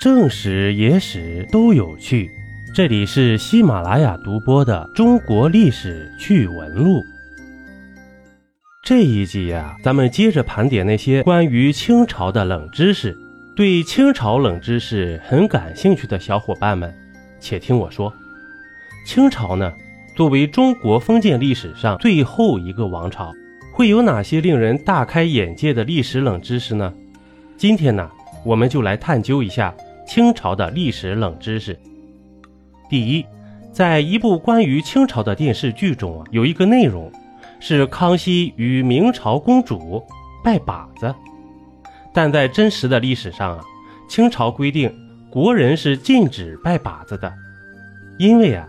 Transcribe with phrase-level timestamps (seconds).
[0.00, 2.30] 正史、野史都有趣。
[2.74, 7.00] 这里是喜马拉雅独播的《中国历史趣闻录》。
[8.82, 13.14] 这一集呀，咱们接着盘点那些关于清朝的冷知识。
[13.54, 16.90] 对清朝冷知识很感兴趣的小伙伴们，
[17.38, 18.10] 且听我说：
[19.04, 19.70] 清朝呢，
[20.16, 23.34] 作为中国封建历史上最后一个王朝，
[23.70, 26.90] 会有哪些令人大开眼界的历史冷知识呢？
[27.58, 28.10] 今天呢，
[28.46, 29.74] 我们就来探究一下。
[30.10, 31.78] 清朝的历史冷知识。
[32.88, 33.24] 第一，
[33.70, 37.12] 在一部关于清朝的电视剧中啊，有一个内容
[37.60, 40.04] 是康熙与明朝公主
[40.42, 41.14] 拜把子，
[42.12, 43.64] 但在真实的历史上啊，
[44.08, 44.92] 清朝规定
[45.30, 47.32] 国人是禁止拜把子的，
[48.18, 48.66] 因为啊，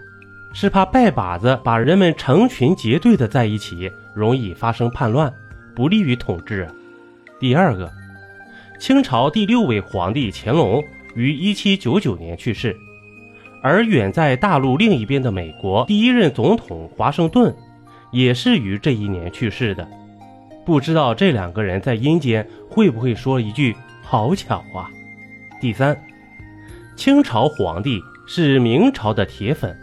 [0.54, 5.34] 是怕拜把子把人们成群结队的在一起，容易发生叛乱，
[5.76, 6.70] 不利于统治。
[7.40, 7.92] 第二个，
[8.80, 10.84] 清朝第六位皇帝乾隆。
[11.16, 12.78] 于一七九九年去世，
[13.62, 17.56] 而远在大陆另一边的美国第一任总统华盛顿，
[18.12, 19.88] 也是于这一年去世的。
[20.66, 24.90] 不知道这两个人在阴间会不会说一句“好巧啊”。
[25.60, 26.00] 第三，
[26.96, 29.76] 清朝皇帝是明朝的铁粉。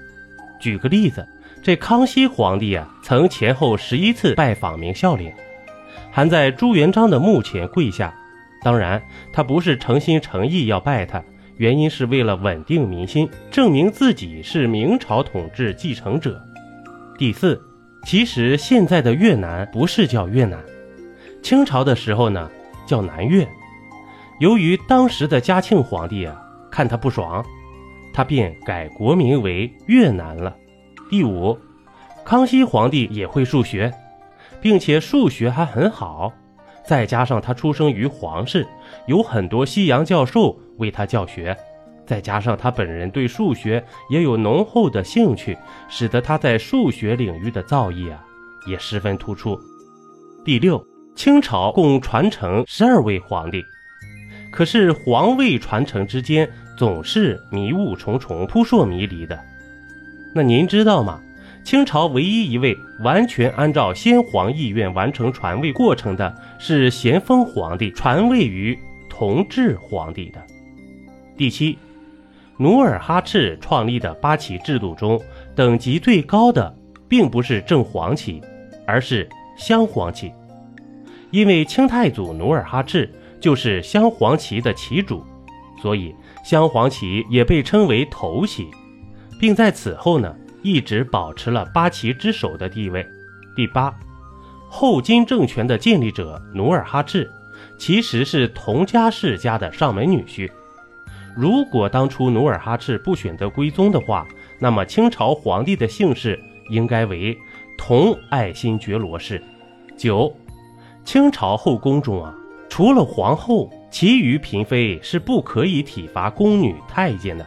[0.61, 1.27] 举个例子，
[1.63, 5.33] 这康熙皇帝啊，曾前后十一次拜访明孝陵，
[6.11, 8.15] 还在朱元璋的墓前跪下。
[8.62, 11.23] 当然，他不是诚心诚意要拜他，
[11.56, 16.42] 原因是为了稳定民心，证明自己是明朝统治继承者。
[17.17, 17.61] 第四，
[18.05, 20.59] 其实现在的越南不是叫越南，
[21.42, 22.51] 清朝的时候呢
[22.86, 23.47] 叫南越。
[24.41, 27.45] 由于当时的嘉庆皇帝啊看他不爽，
[28.12, 30.56] 他便改国名为越南了。
[31.11, 31.59] 第五，
[32.25, 33.92] 康熙皇帝也会数学，
[34.61, 36.33] 并且数学还很好。
[36.89, 38.67] 再加上他出生于皇室，
[39.06, 41.55] 有很多西洋教授为他教学，
[42.06, 45.55] 再加上他本人对数学也有浓厚的兴趣，
[45.91, 48.25] 使得他在数学领域的造诣啊
[48.67, 49.55] 也十分突出。
[50.46, 50.83] 第六，
[51.14, 53.63] 清朝共传承十二位皇帝，
[54.51, 59.39] 可是皇位传承之间总是迷雾重重、扑朔迷离的。
[60.34, 61.20] 那您知道吗？
[61.64, 62.74] 清朝唯一一位
[63.05, 68.79] 完全按照先皇意愿完成传位过程的是咸丰皇帝传位于
[69.11, 70.42] 同治皇帝的。
[71.36, 71.77] 第七，
[72.57, 75.20] 努尔哈赤创立的八旗制度中，
[75.55, 76.74] 等级最高的
[77.07, 78.40] 并不是正黄旗，
[78.86, 80.33] 而是镶黄旗，
[81.30, 85.23] 因为清太祖努尔哈赤就是镶黄旗的旗主，
[85.83, 88.69] 所以镶黄旗也被称为头旗，
[89.39, 90.35] 并在此后呢。
[90.63, 93.07] 一直保持了八旗之首的地位。
[93.55, 93.92] 第八，
[94.69, 97.30] 后金政权的建立者努尔哈赤，
[97.79, 100.51] 其实是佟家世家的上门女婿。
[101.36, 104.27] 如果当初努尔哈赤不选择归宗的话，
[104.58, 106.39] 那么清朝皇帝的姓氏
[106.69, 107.39] 应该为
[107.77, 109.40] 佟爱新觉罗氏。
[109.96, 110.35] 九，
[111.05, 112.35] 清朝后宫中啊，
[112.69, 117.46] 除了皇后，其余嫔妃是不可以体罚宫女太监的，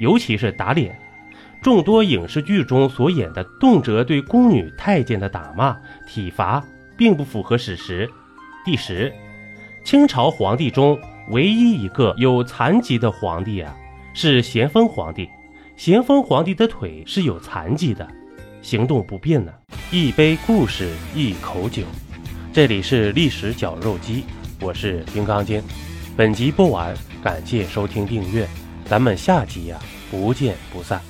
[0.00, 0.99] 尤其是打脸。
[1.62, 5.76] 众多影视剧中所演的动辄对宫女太监的打骂
[6.06, 6.64] 体罚，
[6.96, 8.08] 并不符合史实。
[8.64, 9.12] 第十，
[9.84, 10.98] 清朝皇帝中
[11.28, 13.76] 唯一一个有残疾的皇帝啊，
[14.14, 15.28] 是咸丰皇帝。
[15.76, 18.08] 咸丰皇帝的腿是有残疾的，
[18.62, 19.52] 行动不便呢。
[19.90, 21.82] 一杯故事，一口酒，
[22.52, 24.24] 这里是历史绞肉机，
[24.60, 25.62] 我是金刚经。
[26.16, 28.46] 本集播完，感谢收听订阅，
[28.84, 29.78] 咱们下集呀，
[30.10, 31.00] 不见不散。